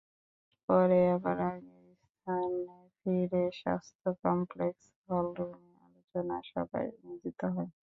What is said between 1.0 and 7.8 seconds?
আবার আগের স্থানে ফিরে স্বাস্থ্য কমপ্লেক্স হলরুমে আলোচনা সভায় মিলিত হয়।